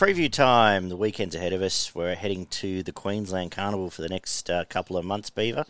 [0.00, 0.88] preview time.
[0.88, 1.94] The weekend's ahead of us.
[1.94, 5.66] We're heading to the Queensland Carnival for the next uh, couple of months, Beaver.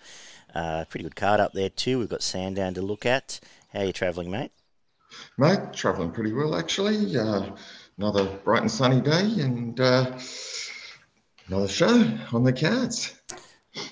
[0.55, 1.99] Uh, pretty good card up there too.
[1.99, 3.41] We've got Sandown to look at.
[3.73, 4.53] How are you travelling, mate?
[5.37, 7.19] Mate, travelling pretty well actually.
[7.19, 7.57] Uh,
[7.99, 10.17] another bright and sunny day and uh,
[11.49, 13.21] another show on the cards.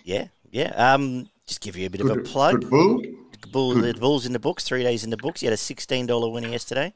[0.05, 0.69] Yeah, yeah.
[0.77, 2.61] Um, just give you a bit good, of a plug.
[2.61, 3.02] Good bull.
[3.51, 3.97] Bull, good.
[3.97, 4.62] The bull's in the books.
[4.62, 5.43] Three days in the books.
[5.43, 6.95] You had a sixteen dollar winner yesterday.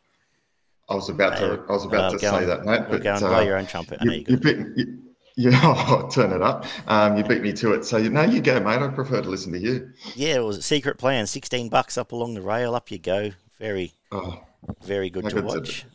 [0.88, 1.64] I was about to.
[1.68, 2.82] I was about to say on, that, mate.
[2.88, 4.00] But go and blow uh, your own trumpet.
[4.02, 5.02] You, you, you, you,
[5.36, 6.66] yeah, I'll turn it up.
[6.86, 7.84] Um, you beat me to it.
[7.84, 8.82] So, you, no, you go, mate.
[8.82, 9.90] I prefer to listen to you.
[10.14, 11.26] Yeah, it was a secret plan.
[11.26, 12.74] 16 bucks up along the rail.
[12.74, 13.30] Up you go.
[13.58, 14.42] Very, oh,
[14.82, 15.86] very good to watch.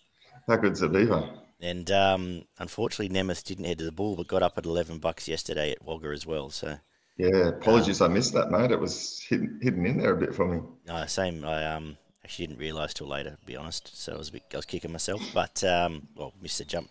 [0.48, 1.30] how good's it, Beaver?
[1.62, 5.28] And um, unfortunately, Nemeth didn't head to the bull, but got up at 11 bucks
[5.28, 6.50] yesterday at Wagga as well.
[6.50, 6.78] So,
[7.18, 8.72] yeah, apologies, um, I missed that, mate.
[8.72, 10.62] It was hidden, hidden in there a bit for me.
[10.88, 11.44] No, same.
[11.46, 11.98] I um,
[12.28, 13.96] actually didn't realise till later, to be honest.
[13.96, 16.90] So I was a bit, I was kicking myself, but um, well, missed the jump.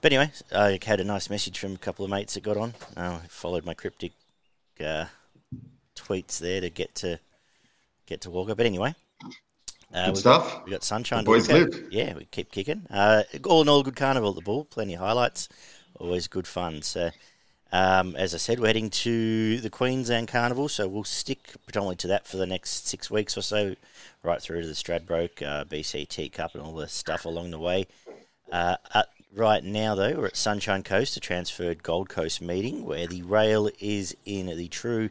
[0.00, 2.72] But anyway, I had a nice message from a couple of mates that got on.
[2.96, 4.12] Uh, followed my cryptic
[4.80, 5.06] uh,
[5.96, 7.18] tweets there to get to
[8.06, 8.54] get to Wagga.
[8.54, 8.94] But anyway,
[9.92, 10.52] uh, good stuff.
[10.52, 11.24] Got, we got sunshine.
[11.24, 11.88] boys live.
[11.90, 12.86] Yeah, we keep kicking.
[12.88, 14.64] Uh, all in all, good carnival at the ball.
[14.64, 15.48] Plenty of highlights.
[15.98, 16.82] Always good fun.
[16.82, 17.10] So,
[17.72, 22.08] um, as I said, we're heading to the Queensland Carnival, so we'll stick predominantly to
[22.08, 23.74] that for the next six weeks or so,
[24.22, 27.86] right through to the Stradbroke, uh, BCT Cup, and all the stuff along the way.
[28.50, 28.76] Uh,
[29.34, 33.70] Right now, though, we're at Sunshine Coast, a transferred Gold Coast meeting where the rail
[33.80, 35.08] is in the true,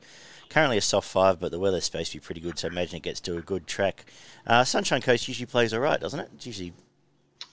[0.47, 3.03] currently a soft five, but the weather's supposed to be pretty good, so imagine it
[3.03, 4.05] gets to a good track.
[4.45, 6.29] Uh, Sunshine Coast usually plays all right, doesn't it?
[6.35, 6.73] It's usually.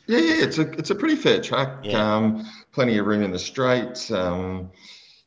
[0.07, 1.71] Yeah, yeah, it's a it's a pretty fair track.
[1.83, 2.17] Yeah.
[2.17, 4.11] Um, plenty of room in the straight.
[4.11, 4.71] Um,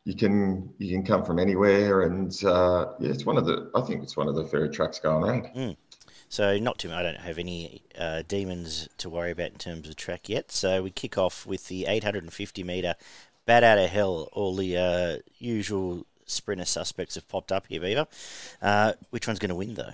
[0.06, 3.82] you can you can come from anywhere, and uh, yeah, it's one of the I
[3.82, 5.46] think it's one of the fairer tracks going around.
[5.56, 5.78] Mm.
[6.30, 6.94] So not too.
[6.94, 10.52] I don't have any uh, demons to worry about in terms of track yet.
[10.52, 12.96] So we kick off with the 850 metre
[13.46, 14.30] bat out of hell.
[14.32, 18.08] All the uh, usual sprinter suspects have popped up here, Beaver.
[18.62, 19.94] Uh, which one's going to win though?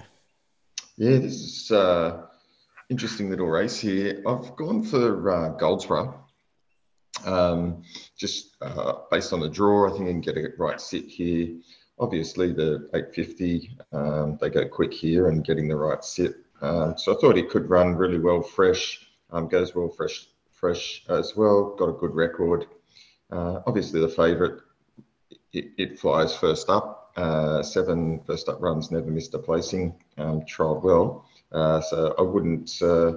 [0.97, 2.27] Yeah, this is uh,
[2.89, 4.21] interesting little race here.
[4.27, 6.23] I've gone for uh, Goldsboro.
[7.25, 7.83] Um,
[8.17, 11.55] just uh, based on the draw, I think I can get a right sit here.
[11.99, 16.35] Obviously the 850 um, they go quick here and getting the right sit.
[16.61, 21.03] Um, so i thought he could run really well fresh um, goes well fresh fresh
[21.09, 21.75] as well.
[21.77, 22.65] Got a good record.
[23.31, 24.61] Uh, obviously the favorite
[25.53, 27.11] it, it, flies first up.
[27.15, 31.25] Uh, seven first up runs never missed a placing um, tried well.
[31.51, 33.13] Uh, so i wouldn't uh,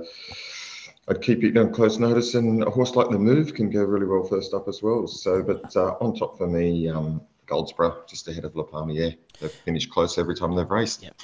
[1.10, 4.06] I'd keep it on close notice, and a horse like the Move can go really
[4.06, 5.08] well first up as well.
[5.08, 9.16] So, but uh, on top for me, um, Goldsboro, just ahead of La Palmiere.
[9.40, 11.02] They've finished close every time they've raced.
[11.02, 11.14] Yep.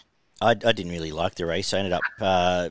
[0.41, 1.73] I, I didn't really like the race.
[1.73, 2.71] I ended up uh,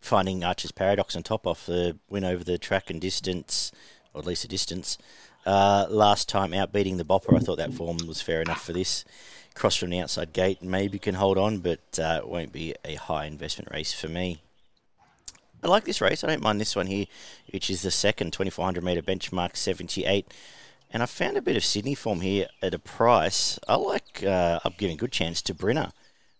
[0.00, 3.70] finding Archer's Paradox on top off the win over the track and distance,
[4.12, 4.98] or at least the distance.
[5.46, 8.72] Uh, last time out beating the Bopper, I thought that form was fair enough for
[8.72, 9.04] this.
[9.54, 12.96] Cross from the outside gate, maybe can hold on, but uh, it won't be a
[12.96, 14.42] high investment race for me.
[15.62, 16.24] I like this race.
[16.24, 17.06] I don't mind this one here,
[17.50, 20.26] which is the second 2400 metre benchmark 78.
[20.92, 23.58] And I found a bit of Sydney form here at a price.
[23.68, 25.92] I like, uh, I'm giving good chance to Brynner.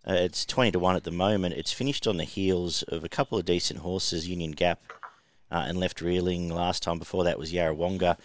[0.06, 1.54] Uh, it's 20 to 1 at the moment.
[1.54, 4.80] It's finished on the heels of a couple of decent horses, Union Gap
[5.52, 6.48] uh, and Left Reeling.
[6.48, 8.16] Last time before that was Yarrawonga.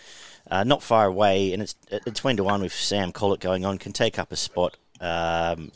[0.50, 3.78] Uh, not far away, and it's at 20 to 1 with Sam Collett going on,
[3.78, 5.72] can take up a spot um,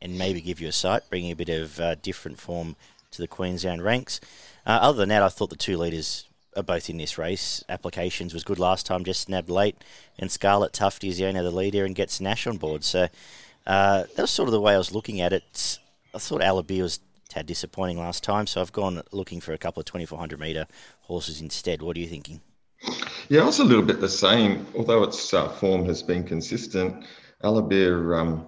[0.00, 2.76] and maybe give you a sight, bringing a bit of uh, different form
[3.10, 4.20] to the Queensland ranks.
[4.66, 7.64] Uh, other than that, I thought the two leaders are both in this race.
[7.68, 9.76] Applications was good last time, just snapped late,
[10.18, 12.84] and Scarlet Tufty is the only other leader and gets Nash on board.
[12.84, 13.08] So
[13.66, 15.78] uh, that was sort of the way I was looking at it.
[16.14, 19.80] I thought Alabia was tad disappointing last time, so I've gone looking for a couple
[19.80, 20.66] of 2400 metre
[21.00, 21.80] horses instead.
[21.82, 22.40] What are you thinking?
[23.28, 24.66] Yeah, I was a little bit the same.
[24.76, 27.04] Although its uh, form has been consistent,
[27.42, 28.46] Alabia, um,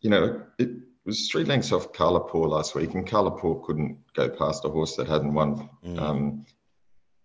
[0.00, 0.70] you know, it
[1.06, 5.06] was three lengths off Carlapaw last week, and Carlapaw couldn't go past a horse that
[5.06, 5.98] hadn't won mm.
[6.00, 6.46] um,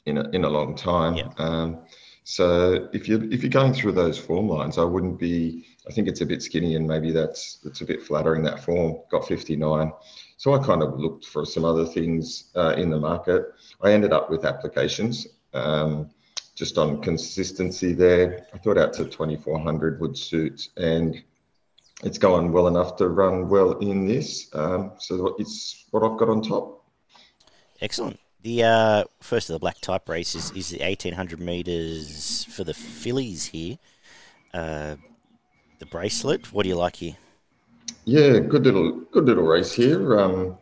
[0.05, 1.15] in a, in a long time.
[1.15, 1.29] Yeah.
[1.37, 1.79] Um,
[2.23, 5.65] so if you if you're going through those form lines, I wouldn't be.
[5.89, 8.43] I think it's a bit skinny, and maybe that's that's a bit flattering.
[8.43, 9.91] That form got 59.
[10.37, 13.45] So I kind of looked for some other things uh, in the market.
[13.81, 15.27] I ended up with applications.
[15.53, 16.09] Um,
[16.55, 21.23] just on consistency there, I thought out to 2400 would suit, and
[22.03, 24.49] it's going well enough to run well in this.
[24.53, 26.83] Um, so it's what I've got on top.
[27.81, 28.19] Excellent.
[28.43, 33.45] The uh, first of the black type races is the 1800 metres for the fillies
[33.45, 33.77] here.
[34.53, 34.95] Uh,
[35.79, 36.51] the bracelet.
[36.51, 37.17] What do you like here?
[38.05, 40.19] Yeah, good little good little race here.
[40.19, 40.57] Um,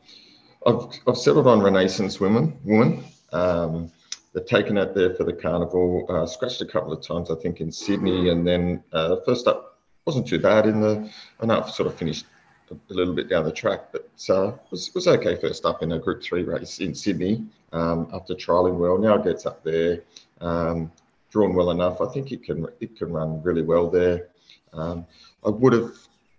[0.66, 2.58] I've I've settled on Renaissance Woman.
[2.66, 3.04] Woman.
[3.32, 3.92] Um,
[4.34, 6.06] they've taken it there for the carnival.
[6.10, 9.69] Uh, scratched a couple of times, I think, in Sydney, and then uh, first up
[10.10, 11.08] wasn't too bad in the.
[11.40, 12.26] I know I've sort of finished
[12.72, 16.00] a little bit down the track, but uh, was was okay first up in a
[16.00, 18.98] Group Three race in Sydney um, after trialing well.
[18.98, 20.02] Now it gets up there,
[20.42, 20.92] um,
[21.30, 22.02] drawn well enough.
[22.02, 24.30] I think it can it can run really well there.
[24.74, 25.06] Um,
[25.46, 25.92] I would have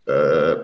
[0.08, 0.62] uh,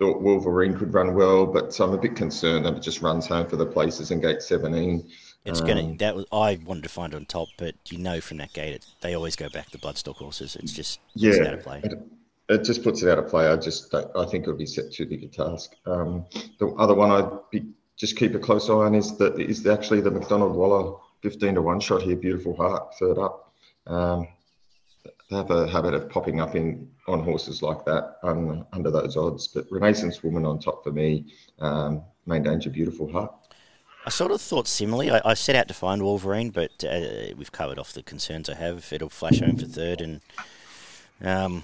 [0.00, 3.46] thought Wolverine could run well, but I'm a bit concerned that it just runs home
[3.46, 5.08] for the places in gate 17.
[5.44, 5.82] It's gonna.
[5.82, 8.74] Um, that was I wanted to find on top, but you know from that gate,
[8.74, 10.56] it, they always go back to bloodstock horses.
[10.56, 11.80] It's just yeah, it's out of play.
[11.84, 11.98] It,
[12.48, 13.46] it, just puts it out of play.
[13.46, 15.74] I just I think it would be set too big a task.
[15.86, 16.26] Um,
[16.58, 20.00] the other one I'd be just keep a close eye on is that is actually
[20.00, 22.16] the McDonald Waller 15 to one shot here.
[22.16, 23.52] Beautiful heart third up.
[23.86, 24.28] Um,
[25.30, 29.16] they have a habit of popping up in on horses like that um, under those
[29.16, 29.48] odds.
[29.48, 31.26] But Renaissance Woman on top for me,
[31.58, 33.34] um, main danger, beautiful heart.
[34.08, 35.10] I sort of thought similarly.
[35.10, 38.54] I, I set out to find Wolverine, but uh, we've covered off the concerns I
[38.54, 38.90] have.
[38.90, 40.22] It'll flash home for third and
[41.20, 41.62] um,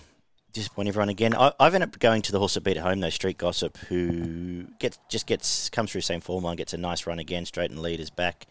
[0.52, 1.34] disappoint everyone again.
[1.34, 4.66] I, have ended up going to the horse that beat home, though, Street Gossip, who
[4.78, 7.70] gets just gets comes through the same form line, gets a nice run again, straight
[7.70, 8.46] and leaders back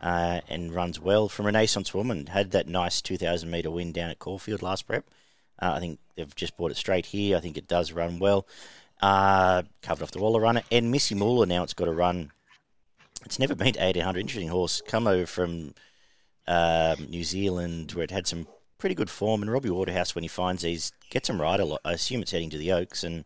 [0.00, 2.28] uh, and runs well from Renaissance Woman.
[2.28, 5.04] Had that nice 2,000 metre win down at Caulfield last prep.
[5.60, 7.36] Uh, I think they've just brought it straight here.
[7.36, 8.46] I think it does run well.
[9.02, 10.62] Uh, covered off the Waller runner.
[10.72, 12.30] And Missy Moolah now it's got a run.
[13.24, 14.20] It's never been to 1800.
[14.20, 14.82] Interesting horse.
[14.86, 15.74] Come over from
[16.46, 18.46] um, New Zealand where it had some
[18.78, 19.42] pretty good form.
[19.42, 21.80] And Robbie Waterhouse, when he finds these, gets them right a lot.
[21.84, 23.02] I assume it's heading to the Oaks.
[23.04, 23.24] And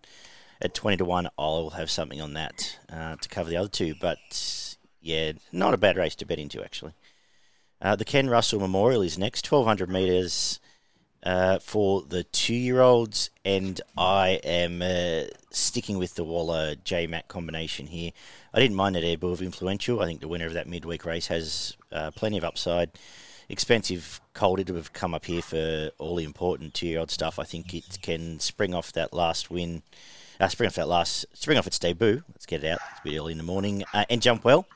[0.60, 3.94] at 20 to 1, I'll have something on that uh, to cover the other two.
[4.00, 6.92] But yeah, not a bad race to bet into, actually.
[7.80, 10.58] Uh, the Ken Russell Memorial is next, 1200 metres
[11.22, 17.06] uh, for the two year olds, and I am uh, sticking with the Waller J
[17.06, 18.12] Mac combination here.
[18.58, 20.00] I didn't mind that Airbull of influential.
[20.00, 22.90] I think the winner of that midweek race has uh, plenty of upside.
[23.49, 27.38] Expensive cold to have come up here for all the important two year old stuff.
[27.38, 29.82] I think it can spring off that last win.
[30.40, 32.25] Uh, spring off that last, spring off its debut.
[32.31, 32.81] Let's get it out.
[32.90, 33.84] It's a bit early in the morning.
[33.94, 34.66] Uh, and jump well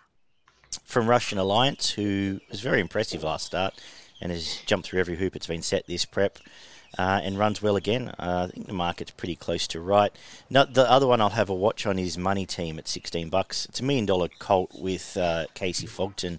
[0.84, 3.74] from Russian Alliance, who was very impressive last start
[4.20, 6.38] and has jumped through every hoop it's been set this prep.
[6.98, 8.08] Uh, and runs well again.
[8.18, 10.12] Uh, I think the market's pretty close to right.
[10.50, 13.64] Now, the other one I'll have a watch on is Money Team at 16 bucks.
[13.66, 16.38] It's a million dollar colt with uh, Casey Fogton.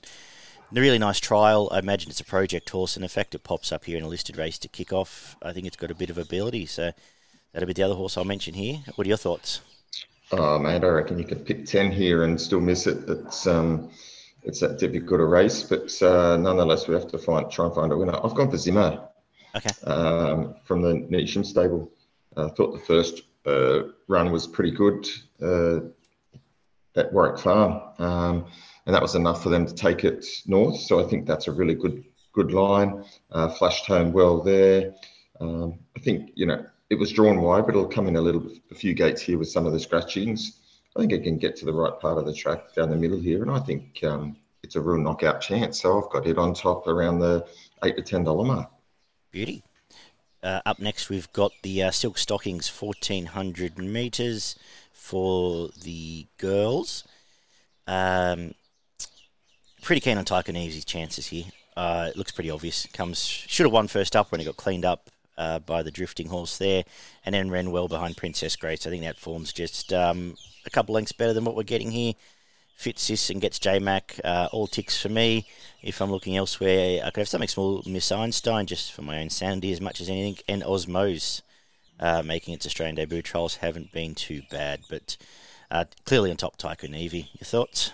[0.76, 1.70] A really nice trial.
[1.72, 4.08] I imagine it's a project horse, and in fact, it pops up here in a
[4.08, 5.36] listed race to kick off.
[5.42, 6.92] I think it's got a bit of ability, so
[7.52, 8.80] that'll be the other horse I'll mention here.
[8.96, 9.62] What are your thoughts?
[10.32, 13.08] Oh, mate, I reckon you could pick 10 here and still miss it.
[13.08, 13.48] It's.
[13.48, 13.90] Um
[14.46, 17.92] it's that difficult a race, but uh, nonetheless, we have to find try and find
[17.92, 18.20] a winner.
[18.24, 19.08] I've gone for Zimmer.
[19.56, 19.70] Okay.
[19.86, 21.92] Um, from the Neesham stable.
[22.36, 25.08] I thought the first uh, run was pretty good
[25.42, 25.80] uh,
[26.96, 28.46] at Warwick Farm, um,
[28.86, 30.80] and that was enough for them to take it north.
[30.80, 32.04] So I think that's a really good
[32.34, 33.04] good line.
[33.32, 34.94] Uh, flashed home well there.
[35.40, 38.48] Um, I think you know it was drawn wide, but it'll come in a little
[38.72, 40.60] a few gates here with some of the scratchings.
[40.96, 43.20] I think it can get to the right part of the track down the middle
[43.20, 45.82] here, and I think um, it's a real knockout chance.
[45.82, 47.46] So I've got it on top around the
[47.84, 48.73] eight to ten dollar mark.
[49.34, 49.64] Beauty.
[50.44, 54.56] Uh, up next, we've got the uh, Silk Stockings 1400 metres
[54.92, 57.04] for the girls.
[57.88, 58.54] Um,
[59.82, 61.46] pretty keen on Nevesy's chances here.
[61.76, 62.86] Uh, it looks pretty obvious.
[62.94, 66.28] Comes should have won first up when it got cleaned up uh, by the drifting
[66.28, 66.84] horse there,
[67.26, 68.86] and then ran well behind Princess Grace.
[68.86, 70.36] I think that form's just um,
[70.66, 72.14] a couple lengths better than what we're getting here.
[72.76, 74.20] Fits this and gets J Mac.
[74.24, 75.46] Uh, all ticks for me.
[75.82, 79.30] If I'm looking elsewhere, I could have something small, Miss Einstein, just for my own
[79.30, 80.38] sanity as much as anything.
[80.48, 81.42] And Osmose
[82.00, 85.18] uh, making its Australian debut trials haven't been too bad, but
[85.72, 87.30] uh, clearly on top, Tycoon Evie.
[87.40, 87.94] Your thoughts?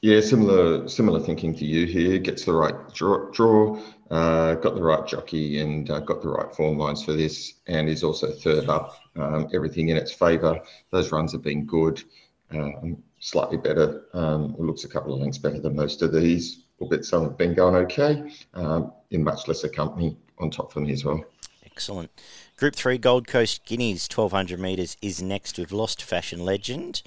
[0.00, 2.18] Yeah, similar similar thinking to you here.
[2.18, 6.54] Gets the right draw, draw uh, got the right jockey, and uh, got the right
[6.54, 8.96] form lines for this, and is also third up.
[9.16, 10.60] Um, everything in its favour.
[10.90, 12.02] Those runs have been good.
[12.50, 14.02] Um, slightly better.
[14.12, 16.64] Um, it looks a couple of lengths better than most of these.
[16.80, 20.92] Albeit some have been going okay um, in much lesser company on top for me
[20.92, 21.24] as well.
[21.64, 22.10] Excellent.
[22.56, 27.02] Group three Gold Coast Guineas, 1200 metres is next with Lost Fashion Legend.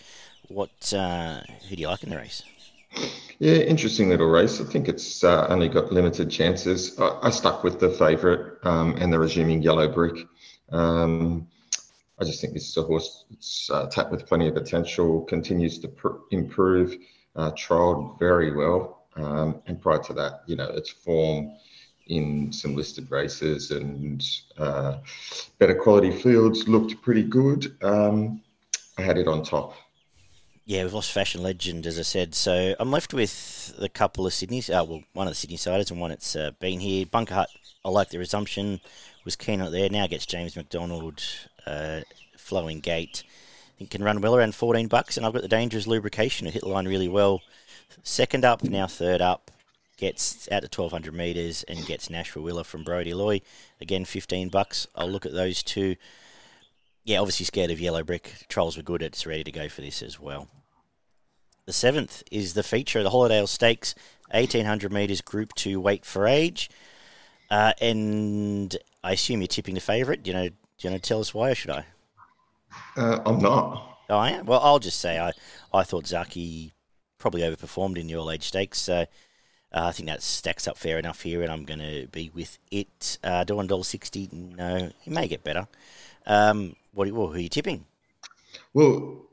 [0.47, 2.43] What uh, who do you like in the race?
[3.39, 4.61] Yeah, interesting little race.
[4.61, 6.97] I think it's uh, only got limited chances.
[6.97, 10.25] I, I stuck with the favourite um, and the resuming yellow brick.
[10.71, 11.47] Um,
[12.19, 15.79] I just think this is a horse that's uh, tapped with plenty of potential, continues
[15.79, 16.95] to pr- improve,
[17.35, 19.07] uh, trialled very well.
[19.17, 21.51] Um, and prior to that, you know, its form
[22.07, 24.23] in some listed races and
[24.57, 24.97] uh,
[25.57, 27.75] better quality fields looked pretty good.
[27.83, 28.41] Um,
[28.97, 29.73] I had it on top.
[30.65, 32.33] Yeah, we've lost Fashion Legend, as I said.
[32.33, 34.69] So I'm left with a couple of Sydney's.
[34.69, 37.05] Uh, well, one of the Sydney siders and one that's uh, been here.
[37.05, 37.49] Bunker Hut,
[37.83, 38.79] I like the resumption.
[39.25, 39.89] Was keen on it there.
[39.89, 41.23] Now gets James McDonald,
[41.65, 42.01] uh,
[42.37, 43.23] Flowing Gate.
[43.77, 45.17] He can run well around 14 bucks.
[45.17, 47.41] And I've got the Dangerous Lubrication who hit the line really well.
[48.03, 49.51] Second up, now third up.
[49.97, 53.41] Gets out to 1200 metres and gets Nash Rawiller from Brody Loy.
[53.79, 54.87] Again, 15 bucks.
[54.95, 55.95] I'll look at those two
[57.05, 58.33] yeah, obviously scared of Yellow Brick.
[58.49, 59.03] Trolls were good.
[59.03, 60.47] It's ready to go for this as well.
[61.65, 63.93] The seventh is the feature the Hollindale Stakes,
[64.31, 66.69] 1800 metres Group 2 weight for age.
[67.49, 70.25] Uh, and I assume you're tipping the favourite.
[70.25, 71.85] You know, do you want to tell us why, or should I?
[72.97, 73.99] Uh, I'm not.
[74.09, 74.45] Oh, I am?
[74.45, 75.31] Well, I'll just say I,
[75.73, 76.73] I thought Zaki
[77.17, 78.79] probably overperformed in the all age stakes.
[78.79, 79.05] So uh,
[79.71, 83.17] I think that stacks up fair enough here, and I'm going to be with it.
[83.23, 84.31] Uh, do $1.60?
[84.31, 85.67] No, it may get better.
[86.25, 87.85] Um, what, Well, who are you tipping?
[88.73, 89.25] Well,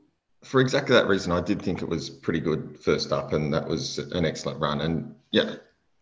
[0.43, 3.67] for exactly that reason, I did think it was pretty good first up, and that
[3.67, 4.81] was an excellent run.
[4.81, 5.55] And yeah,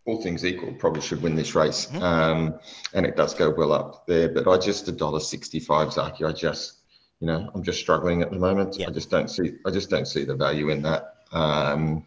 [0.05, 1.85] all things equal, probably should win this race.
[1.85, 2.03] Mm-hmm.
[2.03, 2.59] Um,
[2.93, 4.29] and it does go well up there.
[4.29, 6.25] But I just a dollar sixty-five, Zaki.
[6.25, 6.79] I just,
[7.19, 8.77] you know, I'm just struggling at the moment.
[8.79, 8.89] Yep.
[8.89, 11.17] I just don't see, I just don't see the value in that.
[11.31, 12.05] Um,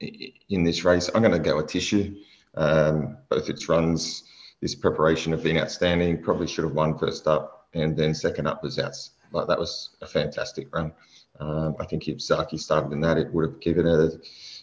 [0.00, 2.16] in this race, I'm going to go a tissue.
[2.56, 4.24] Um, both its runs,
[4.60, 6.22] this preparation have been outstanding.
[6.22, 8.96] Probably should have won first up and then second up was out.
[9.32, 10.92] Like that was a fantastic run.
[11.40, 14.20] Um, I think if Zaki started in that, it would have given it a,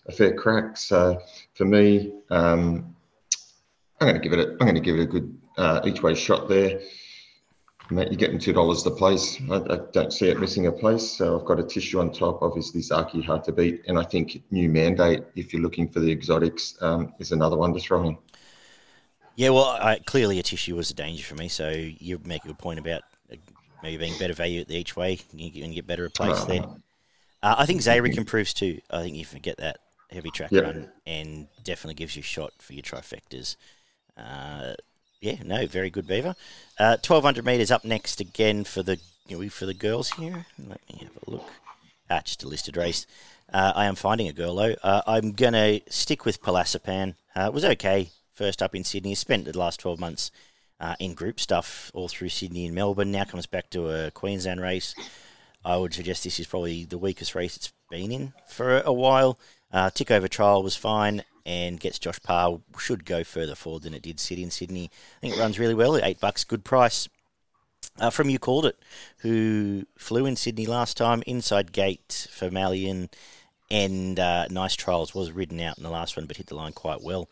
[0.08, 0.78] a fair crack.
[0.78, 1.22] So
[1.54, 2.96] for me, um,
[4.00, 4.40] I'm going to give it.
[4.40, 6.80] A, I'm going to give it a good uh, each way shot there.
[7.90, 9.40] Mate, you're getting two dollars the place.
[9.50, 11.12] I, I, don't see it missing a place.
[11.12, 12.42] So I've got a tissue on top.
[12.42, 15.24] Obviously, Zaki hard to beat, and I think new mandate.
[15.36, 18.18] If you're looking for the exotics, um, is another one to throw in.
[19.36, 21.48] Yeah, well, I, clearly a tissue was a danger for me.
[21.48, 23.36] So you make a good point about uh,
[23.84, 26.64] maybe being better value at the each way you can get better replaced there.
[27.44, 28.80] Uh, I think Zayrick improves too.
[28.90, 29.80] I think you forget that
[30.12, 30.64] heavy track yep.
[30.64, 33.56] run and definitely gives you a shot for your trifectas.
[34.18, 34.74] Uh,
[35.22, 36.36] yeah, no, very good Beaver.
[36.80, 39.00] Uh, Twelve hundred meters up next again for the
[39.50, 40.46] for the girls here.
[40.60, 41.50] Let me have a look.
[42.10, 43.06] Ah, just a listed race.
[43.54, 44.76] Uh, I am finding a girl though.
[44.84, 47.16] Uh, I'm gonna stick with Palaisipan.
[47.36, 49.16] Uh, it was okay first up in Sydney.
[49.16, 50.32] Spent the last 12 months
[50.80, 53.12] uh, in group stuff all through Sydney and Melbourne.
[53.12, 54.96] Now comes back to a Queensland race.
[55.64, 59.38] I would suggest this is probably the weakest race it's been in for a while.
[59.74, 62.60] Uh, tick over trial was fine and gets Josh Parr.
[62.78, 64.90] Should go further forward than it did sit in Sydney.
[65.18, 65.98] I think it runs really well.
[65.98, 67.08] Eight bucks, good price.
[68.00, 68.80] Uh, from you called it,
[69.18, 73.10] who flew in Sydney last time, inside gate for Malian,
[73.70, 76.74] and uh, nice trials was ridden out in the last one, but hit the line
[76.74, 77.30] quite well.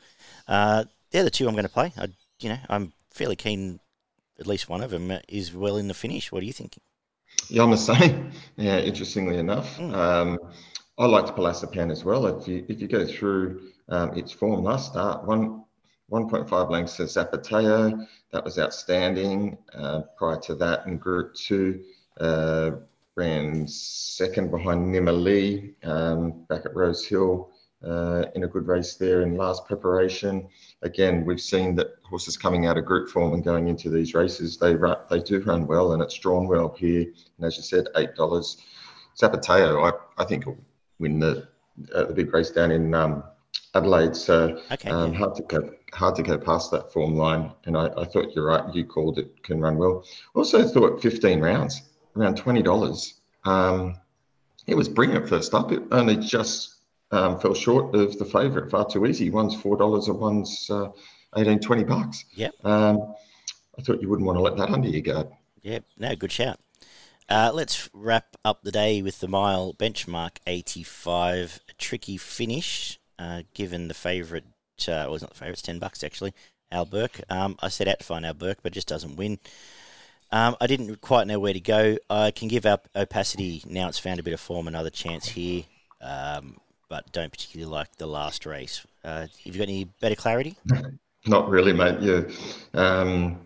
[0.47, 1.93] Uh, they're the two I'm going to play.
[1.97, 3.79] I, you know, I'm fairly keen.
[4.39, 6.31] At least one of them is well in the finish.
[6.31, 6.81] What are you thinking?
[7.47, 8.31] Yeah, I'm the same.
[8.57, 9.93] Yeah, interestingly enough, mm.
[9.93, 10.39] um,
[10.99, 12.27] I liked Palaisipan as well.
[12.27, 15.63] If you if you go through um, its form last start, one
[16.11, 19.57] 1.5 lengths to Zapateo, that was outstanding.
[19.73, 21.81] Uh, prior to that, in Group Two,
[22.19, 22.71] uh,
[23.15, 27.49] ran second behind Nimalee um, back at Rose Hill
[27.81, 30.49] uh, in a good race there in last preparation.
[30.81, 34.57] Again, we've seen that horses coming out of group form and going into these races,
[34.57, 37.05] they run, they do run well, and it's drawn well here.
[37.37, 38.57] And as you said, eight dollars.
[39.17, 40.57] Zapateo, I, I think will
[40.99, 41.47] win the
[41.93, 43.23] uh, the big race down in um,
[43.73, 44.15] Adelaide.
[44.15, 45.19] So okay, um, yeah.
[45.19, 47.51] hard to go hard to go past that form line.
[47.65, 48.73] And I, I, thought you're right.
[48.73, 50.05] You called it can run well.
[50.35, 51.81] Also thought 15 rounds,
[52.15, 53.15] around twenty dollars.
[53.45, 53.99] Um,
[54.67, 55.71] it was brilliant first up.
[55.71, 56.75] It only just
[57.11, 59.29] um, fell short of the favourite far too easy.
[59.29, 60.89] One's four dollars and one's uh,
[61.35, 62.25] 18, 20 bucks.
[62.33, 62.49] Yeah.
[62.63, 63.13] Um,
[63.77, 65.27] I thought you wouldn't want to let that under your guard.
[65.61, 65.79] Yeah.
[65.97, 66.59] No, good shout.
[67.29, 71.59] Uh, let's wrap up the day with the mile benchmark 85.
[71.69, 74.45] A tricky finish, uh, given the favourite,
[74.87, 76.33] uh, well, not the favourite, it's 10 bucks actually,
[76.71, 77.21] Al Burke.
[77.29, 79.37] Um, I set out to find Al Burke, but just doesn't win.
[80.31, 81.97] Um, I didn't quite know where to go.
[82.09, 85.63] I can give up opacity now it's found a bit of form, another chance here.
[86.01, 86.57] Um,
[86.87, 88.85] but don't particularly like the last race.
[89.03, 90.57] Uh, have you got any better clarity?
[91.27, 91.99] Not really, mate.
[92.01, 92.21] Yeah,
[92.73, 93.39] um,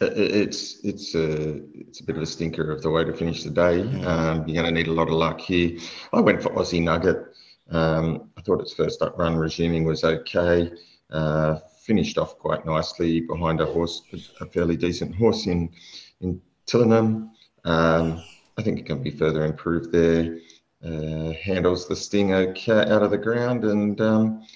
[0.00, 3.50] it's it's a it's a bit of a stinker of the way to finish the
[3.50, 3.80] day.
[4.04, 5.78] Um, you're going to need a lot of luck here.
[6.12, 7.34] I went for Aussie Nugget.
[7.70, 10.70] Um, I thought its first up run resuming was okay.
[11.10, 14.02] Uh, finished off quite nicely behind a horse,
[14.40, 15.70] a fairly decent horse in
[16.20, 17.30] in Tillingham.
[17.64, 18.22] Um,
[18.56, 20.38] I think it can be further improved there
[20.84, 24.46] uh, handles the sting okay out of the ground, and um,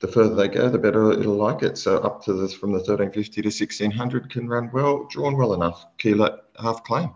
[0.00, 1.78] the further they go, the better it'll like it.
[1.78, 5.86] So up to this from the 1350 to 1600 can run well, drawn well enough.
[5.98, 7.10] Kilo half claim,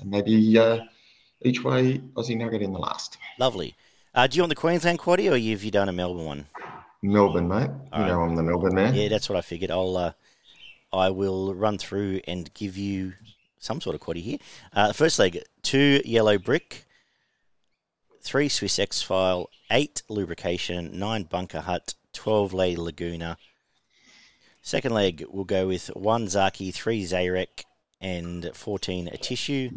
[0.00, 0.80] and maybe uh,
[1.42, 3.18] each way, Aussie Nugget in the last.
[3.38, 3.74] Lovely.
[4.14, 6.46] Uh, do you want the Queensland quaddy or have you done a Melbourne one?
[7.02, 7.70] Melbourne, mate.
[7.92, 8.08] All you right.
[8.08, 8.94] know I'm the Melbourne man.
[8.94, 9.70] Yeah, that's what I figured.
[9.70, 10.12] I'll uh,
[10.92, 13.14] I will run through and give you
[13.58, 14.38] some sort of quaddy here.
[14.72, 16.86] Uh, first leg, two yellow brick,
[18.20, 23.36] three Swiss X file, eight lubrication, nine bunker hut, twelve lay Laguna.
[24.62, 27.64] Second leg, we'll go with one Zaki, three Zarek,
[28.00, 29.70] and fourteen a tissue.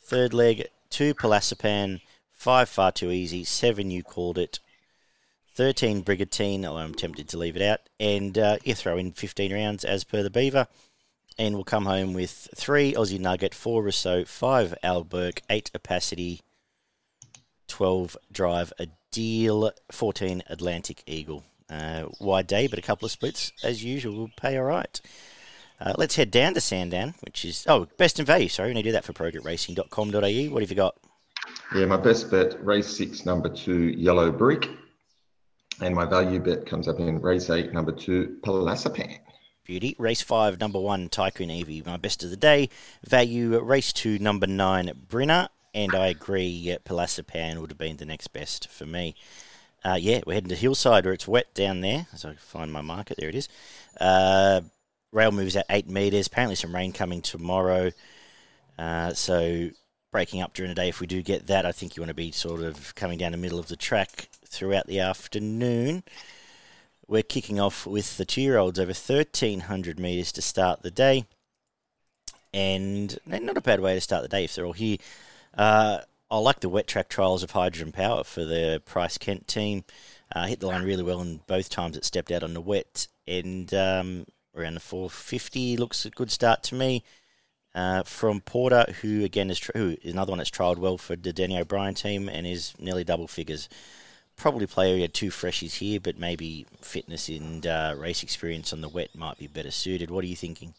[0.00, 2.00] Third leg, two Palaisipan,
[2.32, 4.60] five far too easy, seven you called it,
[5.58, 9.52] 13 Brigantine, although I'm tempted to leave it out, and uh, you throw in 15
[9.52, 10.68] rounds as per the Beaver,
[11.36, 16.42] and we'll come home with three Aussie Nugget, four Rousseau, five Alberg, eight Opacity,
[17.66, 21.42] 12 Drive a Deal, 14 Atlantic Eagle.
[21.70, 25.00] Uh, wide day, but a couple of splits as usual will pay all right.
[25.80, 28.48] Uh, let's head down to Sandown, which is oh best in value.
[28.48, 30.52] Sorry, we need to do that for progroupracing.com.au.
[30.52, 30.96] What have you got?
[31.74, 34.68] Yeah, my best bet race six, number two, Yellow Brick.
[35.80, 39.18] And my value bet comes up in race eight, number two, Palaisipan.
[39.64, 39.94] Beauty.
[39.98, 42.70] Race five, number one, Tycoon Evie, my best of the day.
[43.06, 45.48] Value, race two, number nine, Brynner.
[45.74, 49.14] And I agree, Palaisipan would have been the next best for me.
[49.88, 52.06] Uh, yeah, we're heading to Hillside where it's wet down there.
[52.12, 53.48] As I find my market, there it is.
[53.98, 54.60] Uh,
[55.12, 56.26] rail moves at eight metres.
[56.26, 57.90] Apparently, some rain coming tomorrow.
[58.78, 59.70] Uh, so
[60.12, 60.90] breaking up during the day.
[60.90, 63.32] If we do get that, I think you want to be sort of coming down
[63.32, 66.02] the middle of the track throughout the afternoon.
[67.06, 71.24] We're kicking off with the two year olds over 1,300 metres to start the day.
[72.52, 74.98] And not a bad way to start the day if they're all here.
[75.54, 79.84] Uh, I like the wet track trials of Hydrogen Power for the Price Kent team.
[80.34, 83.08] Uh, hit the line really well, and both times it stepped out on the wet.
[83.26, 87.02] And um, around the 450 looks a good start to me.
[87.74, 91.32] Uh, from Porter, who again is, who is another one that's trialled well for the
[91.32, 93.68] Danny O'Brien team and is nearly double figures.
[94.36, 98.88] Probably play had two freshies here, but maybe fitness and uh, race experience on the
[98.88, 100.10] wet might be better suited.
[100.10, 100.74] What are you thinking?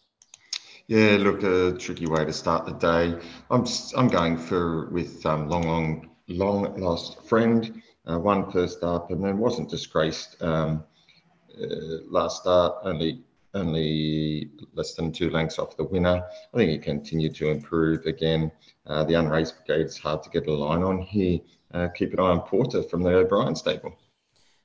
[0.89, 3.15] Yeah, look, a tricky way to start the day.
[3.51, 3.63] I'm
[3.95, 7.83] I'm going for with um, long, long, long lost friend.
[8.07, 10.83] Uh, one first up, and then wasn't disgraced um,
[11.61, 11.65] uh,
[12.09, 12.77] last start.
[12.81, 13.21] Only
[13.53, 16.23] only less than two lengths off the winner.
[16.55, 18.51] I think he continued to improve again.
[18.87, 21.37] Uh, the unraced brigade is hard to get a line on here.
[21.71, 23.95] Uh, keep an eye on Porter from the O'Brien stable.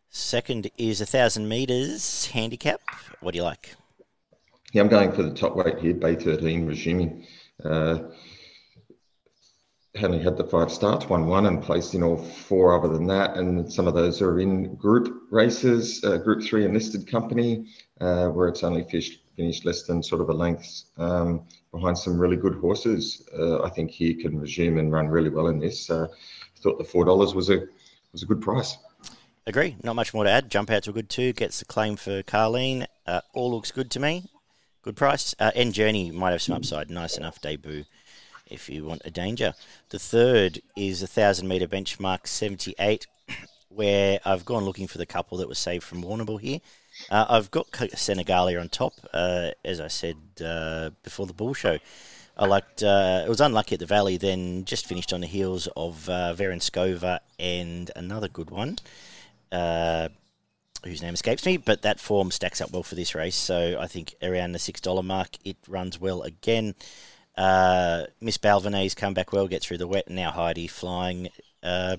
[0.08, 2.80] Second is a thousand metres handicap.
[3.20, 3.74] What do you like?
[4.74, 7.24] Yeah, I'm going for the top weight here, Bay 13 resuming.
[7.64, 7.98] Uh,
[10.02, 13.36] only had the five starts, won one and placed in all four other than that.
[13.36, 17.68] And some of those are in group races, uh, group three enlisted company,
[18.00, 22.18] uh, where it's only finished, finished less than sort of a length um, behind some
[22.18, 23.28] really good horses.
[23.38, 25.88] Uh, I think he can resume and run really well in this.
[25.88, 27.60] Uh, I thought the four dollars was a
[28.10, 28.76] was a good price.
[29.46, 29.76] Agree.
[29.84, 30.50] Not much more to add.
[30.50, 31.32] Jump out to a good two.
[31.32, 32.86] Gets the claim for Carleen.
[33.06, 34.24] Uh, all looks good to me.
[34.84, 35.34] Good price.
[35.38, 36.90] Uh, End Journey might have some upside.
[36.90, 37.84] Nice enough debut
[38.46, 39.54] if you want a danger.
[39.88, 43.06] The third is a thousand meter benchmark 78,
[43.70, 46.60] where I've gone looking for the couple that was saved from Warrnambool here.
[47.10, 51.78] Uh, I've got Senegalia on top, uh, as I said uh, before the bull show.
[52.36, 52.82] I liked.
[52.82, 56.34] Uh, it was unlucky at the Valley, then just finished on the heels of uh,
[56.36, 58.76] Verenskova and another good one,
[59.50, 60.08] uh,
[60.84, 61.56] whose name escapes me.
[61.56, 64.80] But that form stacks up well for this race, so I think around the six
[64.80, 66.74] dollar mark, it runs well again.
[67.36, 71.28] Uh, Miss Balvanese come back well, get through the wet, and now Heidi flying,
[71.62, 71.98] um,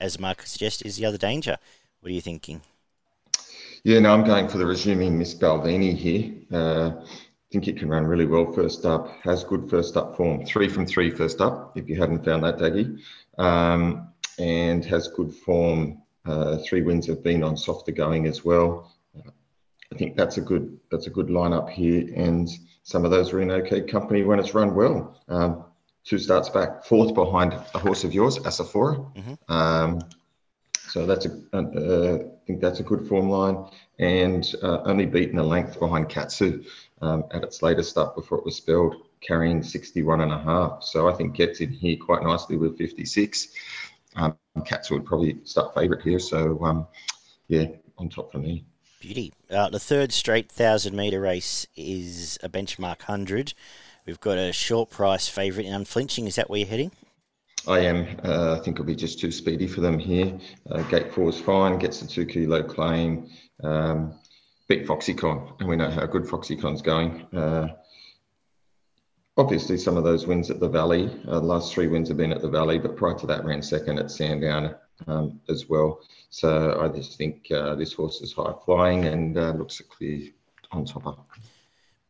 [0.00, 1.56] as Mark suggests, is the other danger.
[2.00, 2.60] What are you thinking?
[3.84, 6.32] Yeah, no, I'm going for the resuming Miss Balvini here.
[6.52, 10.44] Uh, I think it can run really well first up, has good first up form.
[10.44, 13.00] Three from three first up, if you hadn't found that, Daggy.
[13.38, 16.02] Um, and has good form.
[16.28, 18.92] Uh, three wins have been on softer going as well.
[19.92, 22.06] I think that's a good that's a good lineup here.
[22.14, 22.48] And
[22.82, 25.18] some of those are in okay company when it's run well.
[25.28, 25.64] Um,
[26.04, 29.12] two starts back, fourth behind a horse of yours, Asafora.
[29.14, 29.52] Mm-hmm.
[29.52, 30.00] Um,
[30.88, 33.66] so that's a, uh, I think that's a good form line,
[33.98, 36.64] and uh, only beaten a length behind Katsu
[37.02, 40.82] um, at its latest start before it was spelled, carrying 61 and a half.
[40.82, 43.48] So I think gets in here quite nicely with 56.
[44.18, 46.18] Um, Katsu would probably start favourite here.
[46.18, 46.86] So um,
[47.48, 48.64] yeah, on top for me.
[49.00, 49.32] Beauty.
[49.48, 53.54] Uh, the third straight 1,000 metre race is a benchmark 100.
[54.06, 56.26] We've got a short price favourite in Unflinching.
[56.26, 56.90] Is that where you're heading?
[57.66, 58.18] I am.
[58.24, 60.38] Uh, I think it'll be just too speedy for them here.
[60.70, 63.28] Uh, gate four is fine, gets the two kilo claim.
[63.62, 64.14] Um,
[64.68, 67.26] beat Foxycon, and we know how good Foxycon's going.
[67.34, 67.68] Uh,
[69.38, 71.08] obviously some of those wins at the Valley.
[71.26, 73.62] Uh, the last three wins have been at the Valley, but prior to that, ran
[73.62, 74.74] second at Sandown
[75.06, 76.00] um, as well.
[76.30, 80.28] So I just think uh, this horse is high flying and uh, looks a clear
[80.72, 81.14] on topper.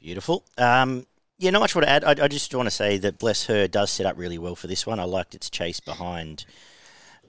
[0.00, 0.44] Beautiful.
[0.56, 1.06] Um,
[1.38, 2.02] yeah, not much more to add.
[2.02, 4.66] I, I, just want to say that Bless Her does set up really well for
[4.66, 4.98] this one.
[4.98, 6.46] I liked its chase behind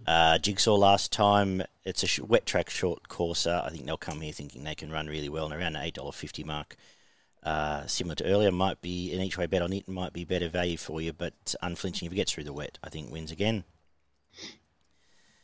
[0.08, 1.62] uh, Jigsaw last time.
[1.84, 3.62] It's a sh- wet track short courser.
[3.64, 6.46] I think they'll come here thinking they can run really well and around the $8.50
[6.46, 6.76] mark.
[7.44, 10.50] Uh, similar to earlier, might be an each way bet on it, might be better
[10.50, 13.64] value for you, but unflinching if it gets through the wet, I think wins again.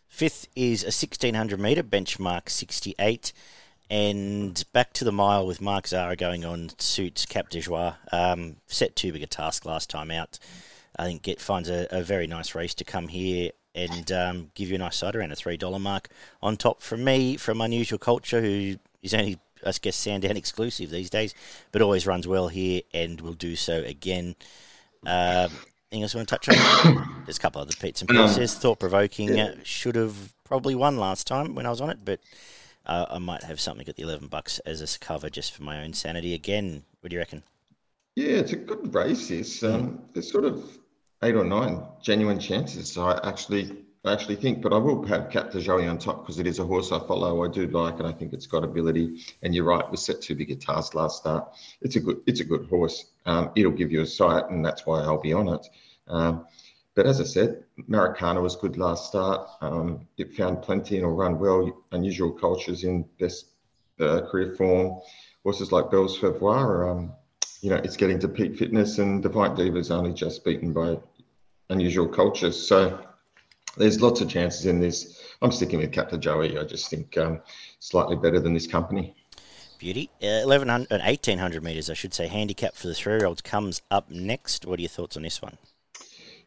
[0.08, 3.34] Fifth is a 1600 metre benchmark 68.
[3.90, 7.96] And back to the mile with Mark Zahra going on suits Cap de Joie.
[8.12, 10.40] Um, set too big a task last time out.
[10.98, 14.70] I think it finds a, a very nice race to come here and um, give
[14.70, 16.08] you a nice side around a $3 mark.
[16.42, 21.10] On top from me, from Unusual Culture, who is only, I guess, Sandown exclusive these
[21.10, 21.34] days,
[21.72, 24.36] but always runs well here and will do so again.
[25.06, 25.52] Um,
[25.92, 27.22] anything else you want to touch on?
[27.26, 28.56] There's a couple other pits and pieces.
[28.56, 29.36] Thought provoking.
[29.36, 29.54] Yeah.
[29.64, 32.20] Should have probably won last time when I was on it, but
[32.86, 35.84] uh, I might have something at the 11 bucks as a cover just for my
[35.84, 36.84] own sanity again.
[37.02, 37.44] What do you reckon?
[38.16, 39.30] Yeah, it's a good race.
[39.32, 40.78] It's, um, there's sort of
[41.24, 42.92] eight or nine genuine chances.
[42.92, 46.38] So I actually I actually think, but I will have Captain Joie on top because
[46.40, 47.44] it is a horse I follow.
[47.44, 49.22] I do like, and I think it's got ability.
[49.42, 51.52] And you're right, we set too big task last start.
[51.82, 53.06] It's a good, it's a good horse.
[53.26, 55.68] Um, it'll give you a sight, and that's why I'll be on it.
[56.08, 56.46] Um,
[56.94, 59.50] but as I said, Maracana was good last start.
[59.62, 61.84] Um, it found plenty and will run well.
[61.92, 63.48] Unusual cultures in best
[64.00, 65.02] uh, career form.
[65.44, 67.12] Horses like Bell's Favre, um,
[67.62, 70.98] you know, it's getting to peak fitness, and Defiant Diva's only just beaten by
[71.70, 72.68] Unusual Cultures.
[72.68, 73.00] So
[73.78, 75.22] there's lots of chances in this.
[75.42, 76.58] I'm sticking with Captain Joey.
[76.58, 77.42] I just think um,
[77.80, 79.16] slightly better than this company.
[79.78, 80.10] Beauty.
[80.22, 82.28] Uh, 1100, 1800 metres, I should say.
[82.28, 84.66] Handicap for the three year olds comes up next.
[84.66, 85.58] What are your thoughts on this one?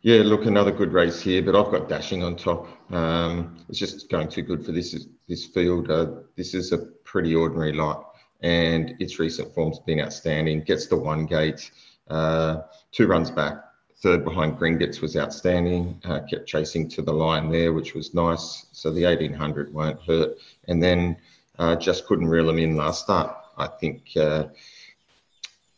[0.03, 2.69] Yeah, look, another good race here, but I've got dashing on top.
[2.93, 5.91] Um, it's just going too good for this this field.
[5.91, 10.63] Uh, this is a pretty ordinary lot, and its recent form's been outstanding.
[10.63, 11.71] Gets the one gate,
[12.09, 12.59] uh,
[12.93, 13.57] two runs back,
[14.01, 16.01] third behind Gringotts was outstanding.
[16.05, 18.67] Uh, kept chasing to the line there, which was nice.
[18.73, 21.17] So the 1800 won't hurt, and then
[21.59, 23.37] uh, just couldn't reel him in last start.
[23.57, 24.45] I think uh,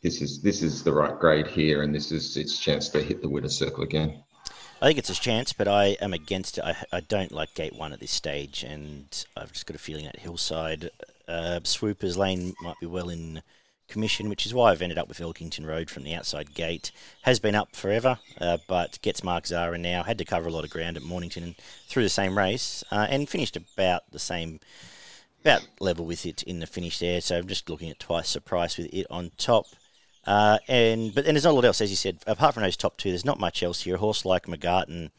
[0.03, 3.23] this is this is the right grade here, and this is its chance to hit
[3.23, 4.23] the winner circle again.
[4.83, 6.65] I think it's a chance, but I am against it.
[6.65, 10.07] I, I don't like Gate One at this stage, and I've just got a feeling
[10.07, 10.91] that Hillside
[11.29, 13.43] uh, Swoopers Lane might be well in
[13.91, 16.91] commission, which is why I've ended up with Elkington Road from the outside gate.
[17.23, 20.03] Has been up forever, uh, but gets Mark Zahra now.
[20.03, 23.29] Had to cover a lot of ground at Mornington through the same race, uh, and
[23.29, 24.61] finished about the same
[25.43, 27.21] about level with it in the finish there.
[27.21, 29.67] So I'm just looking at twice the price with it on top.
[30.27, 32.19] Uh, and but then there's not a lot else, as you said.
[32.27, 33.97] Apart from those top two, there's not much else here.
[33.97, 35.11] A horse like McGarton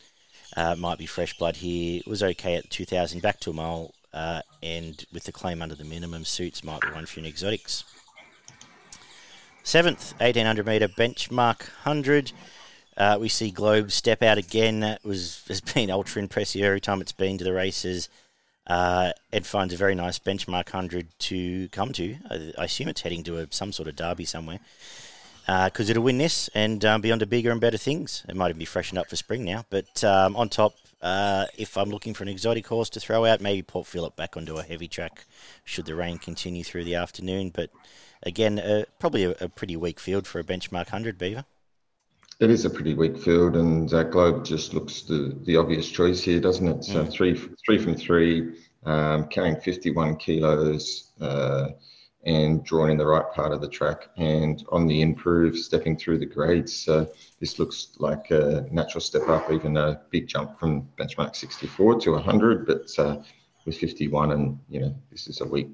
[0.56, 2.00] uh, might be fresh blood here.
[2.00, 5.76] It was okay at 2,000, back to a mile, uh, and with the claim under
[5.76, 7.84] the minimum, suits might be one for your exotics.
[9.63, 12.32] Seventh, 1800 metre benchmark 100.
[12.97, 14.80] Uh, we see Globe step out again.
[14.80, 18.10] That was has been ultra impressive every time it's been to the races.
[18.65, 22.15] Uh, Ed finds a very nice benchmark 100 to come to.
[22.30, 24.60] I, I assume it's heading to a, some sort of derby somewhere.
[25.45, 28.24] Because uh, it'll win this and um, be on to bigger and better things.
[28.30, 29.65] It might even be freshened up for spring now.
[29.69, 33.41] But um, on top, uh, if I'm looking for an exotic horse to throw out,
[33.41, 35.26] maybe Port Phillip back onto a heavy track
[35.65, 37.50] should the rain continue through the afternoon.
[37.50, 37.71] But
[38.24, 41.46] again, uh, probably a, a, pretty weak field for a benchmark 100, Beaver.
[42.40, 46.24] It is a pretty weak field, and uh, Globe just looks the, the obvious choice
[46.24, 46.84] here, doesn't it?
[46.84, 47.12] So mm.
[47.12, 51.68] three three from three, um, carrying 51 kilos, uh,
[52.24, 56.18] and drawn in the right part of the track, and on the improve, stepping through
[56.18, 56.74] the grades.
[56.74, 57.08] So
[57.40, 62.12] this looks like a natural step up, even a big jump from benchmark 64 to
[62.14, 63.22] 100, but uh,
[63.66, 65.70] with 51, and you know this is a weak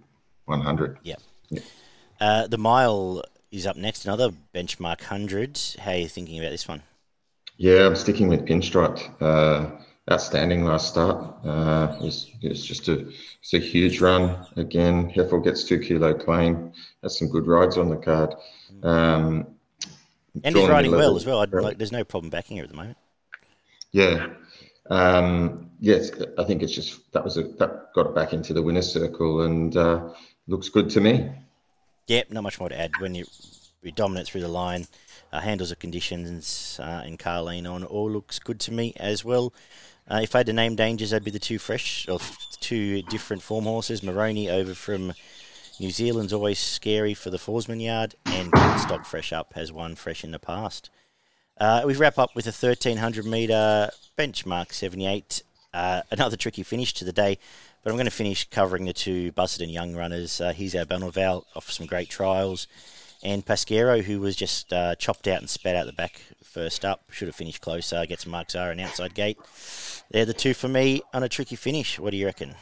[0.46, 1.00] 100.
[1.04, 1.16] Yeah.
[1.50, 1.62] yeah.
[2.20, 4.06] Uh, the mile is up next.
[4.06, 5.60] Another benchmark hundred.
[5.80, 6.84] How are you thinking about this one?
[7.58, 9.00] Yeah, I'm sticking with Pinstripe.
[9.22, 9.72] Uh,
[10.12, 11.36] outstanding last start.
[11.44, 13.08] Uh, it, was, it was just a
[13.42, 15.12] it's a huge run again.
[15.12, 16.72] Heffel gets two kilo claim.
[17.04, 18.34] Has some good rides on the card.
[18.84, 19.48] Um,
[20.44, 21.46] and he's riding well as well.
[21.52, 22.98] Like, there's no problem backing her at the moment.
[23.92, 24.28] Yeah.
[24.90, 28.92] Um, yes, I think it's just that was a that got back into the winner's
[28.92, 30.10] circle and uh,
[30.48, 31.30] looks good to me.
[32.08, 32.92] Yep, not much more to add.
[33.00, 33.26] When you,
[33.82, 34.88] you're dominant through the line,
[35.32, 39.54] uh, handles of conditions, uh, and Carleen on all looks good to me as well.
[40.10, 42.20] Uh, if I had to name dangers, that'd be the two fresh or
[42.62, 44.02] two different form horses.
[44.02, 45.14] Maroney over from
[45.80, 48.48] New Zealand's always scary for the Forsman yard, and
[48.80, 50.90] Stock Fresh Up has won fresh in the past.
[51.60, 55.44] Uh, we wrap up with a 1300 metre benchmark 78.
[55.74, 57.38] Uh, another tricky finish to the day,
[57.84, 60.42] but I'm going to finish covering the two Busuttin Young runners.
[60.42, 62.68] Uh, he's our Bonneval off some great trials,
[63.24, 67.04] and Pasquero, who was just uh, chopped out and spat out the back first up.
[67.12, 68.06] Should have finished closer.
[68.06, 69.38] Gets marks are an outside gate.
[70.12, 72.00] They're the two for me on a tricky finish.
[72.00, 72.56] What do you reckon?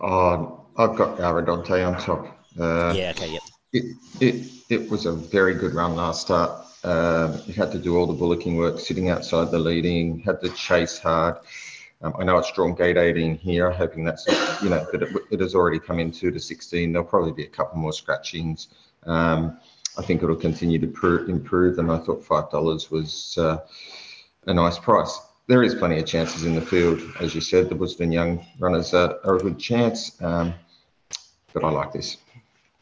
[0.00, 2.26] Oh, I've got Our Redente on top.
[2.58, 3.42] Uh, yeah, okay, yep.
[3.72, 6.66] It, it, it was a very good run last start.
[6.82, 10.48] Um, you had to do all the bullocking work, sitting outside the leading, had to
[10.50, 11.36] chase hard.
[12.02, 14.26] Um, I know it's drawn gate 18 here, hoping that's,
[14.62, 16.92] you know, but it, it, has already come in 2 to 16.
[16.92, 18.68] There'll probably be a couple more scratchings.
[19.04, 19.58] Um,
[19.98, 23.58] I think it'll continue to pr- improve, and I thought $5 was uh,
[24.46, 25.18] a nice price.
[25.46, 27.02] There is plenty of chances in the field.
[27.20, 30.54] As you said, the Busuttin Young runners are, are a good chance, um,
[31.52, 32.16] but I like this.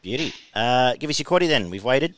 [0.01, 0.33] Beauty.
[0.53, 1.69] Uh, give us your quaddy then.
[1.69, 2.15] We've waited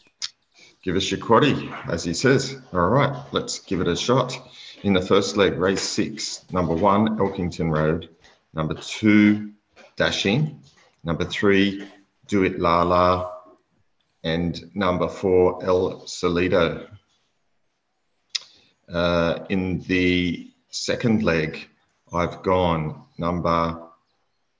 [0.84, 2.60] give us your quaddy, as he says.
[2.74, 4.38] All right, let's give it a shot.
[4.84, 8.10] In the first leg, race six, number one, Elkington Road.
[8.56, 9.52] Number two,
[9.96, 10.60] Dashing.
[11.04, 11.88] Number three,
[12.28, 13.32] Do It La La.
[14.24, 16.88] And number four, El Solido.
[18.92, 21.68] Uh, in the second leg,
[22.12, 23.80] I've gone number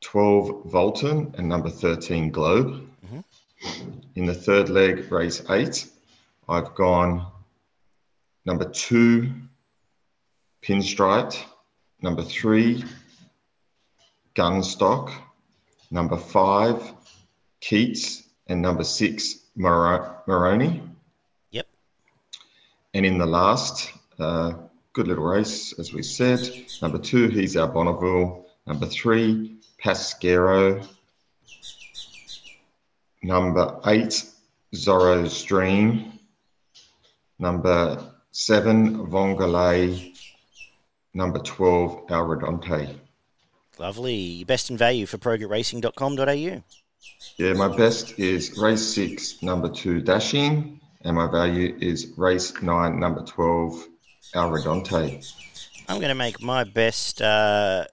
[0.02, 2.88] 12, Volton, and number 13, Globe.
[3.06, 3.90] Mm-hmm.
[4.16, 5.88] In the third leg, race eight,
[6.48, 7.26] I've gone
[8.46, 9.32] number two,
[10.62, 11.36] Pinstripe,
[12.02, 12.84] number three,
[14.36, 15.12] Gunstock,
[15.90, 16.94] number five,
[17.60, 20.82] Keats, and number six, Mar- Moroni.
[21.52, 21.68] Yep.
[22.94, 24.54] And in the last, uh,
[24.94, 26.40] good little race, as we said.
[26.82, 28.46] Number two, he's our Bonneville.
[28.68, 30.86] Number three, Pasquero.
[33.24, 34.26] Number eight,
[34.76, 36.20] Zorro's Dream.
[37.40, 40.16] Number seven, Vongole.
[41.14, 43.00] Number 12, Our Redente.
[43.78, 44.44] Lovely.
[44.44, 46.64] Best in value for progroupracing.com.au.
[47.38, 50.80] Yeah, my best is race six, number two, Dashing.
[51.04, 53.88] And my value is race nine, number 12,
[54.36, 55.34] Alredonte.
[55.90, 57.22] I'm going to make my best.
[57.22, 57.86] Uh,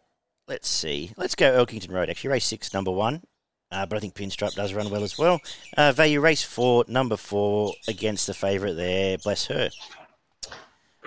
[0.47, 1.11] let's see.
[1.17, 2.11] Let's go Elkington Road.
[2.11, 3.23] Actually, race six, number one.
[3.71, 5.41] Uh, but I think Pinstripe does run well as well.
[5.77, 9.19] Uh, value race four, number four, against the favourite there.
[9.19, 9.71] Bless her.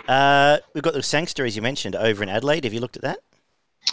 [0.07, 2.63] Uh, we've got the Sangster, as you mentioned, over in Adelaide.
[2.63, 3.19] Have you looked at that?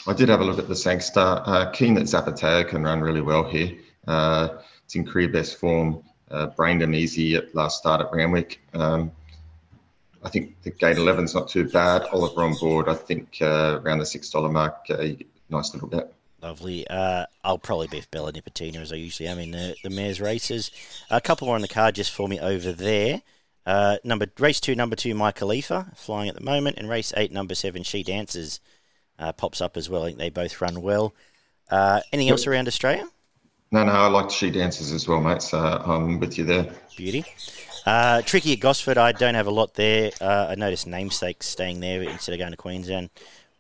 [0.07, 1.21] I did have a look at the Sangster.
[1.21, 3.77] Uh, keen that Zapateo can run really well here.
[4.07, 6.03] Uh, it's in career best form.
[6.31, 8.61] Uh, brained him easy at last start at Randwick.
[8.75, 9.11] Um,
[10.23, 12.03] I think the gate 11 is not too bad.
[12.13, 15.07] Oliver on board, I think uh, around the $6 mark, uh,
[15.49, 16.13] nice little bet.
[16.43, 16.87] Lovely.
[16.89, 20.71] Uh, I'll probably be Bella Nipotina as I usually am in the, the mares races.
[21.11, 23.23] A couple more on the card just for me over there.
[23.69, 27.31] Uh, number race two, number two, My Khalifa flying at the moment, and race eight,
[27.31, 28.61] number seven, She Dances
[29.19, 30.05] uh, pops up as well.
[30.05, 31.15] I think they both run well.
[31.71, 33.07] Uh, anything else around Australia?
[33.71, 35.43] No, no, I like She Dances as well, mate.
[35.43, 36.73] So I'm with you there.
[36.97, 37.25] Beauty.
[37.85, 38.97] Uh, tricky at Gosford.
[38.97, 40.11] I don't have a lot there.
[40.21, 43.11] Uh, I noticed namesakes staying there instead of going to Queensland,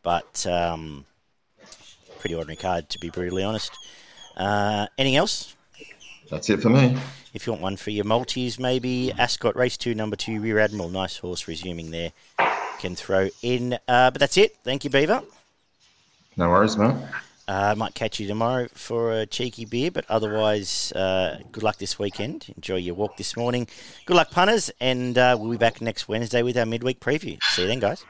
[0.02, 0.46] but.
[0.46, 1.04] Um,
[2.18, 3.70] pretty ordinary card, to be brutally honest.
[4.36, 5.54] Uh, anything else?
[6.30, 6.96] That's it for me.
[7.34, 10.88] If you want one for your multis, maybe Ascot Race 2, number 2, Rear Admiral.
[10.88, 12.12] Nice horse resuming there.
[12.78, 13.74] Can throw in.
[13.88, 14.56] Uh, but that's it.
[14.62, 15.22] Thank you, Beaver.
[16.36, 17.08] No worries, man.
[17.48, 21.78] I uh, might catch you tomorrow for a cheeky beer, but otherwise, uh, good luck
[21.78, 22.52] this weekend.
[22.54, 23.66] Enjoy your walk this morning.
[24.04, 27.42] Good luck, punters, and uh, we'll be back next Wednesday with our midweek preview.
[27.42, 28.04] See you then, guys.